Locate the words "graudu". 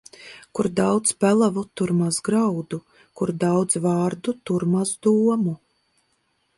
2.29-2.81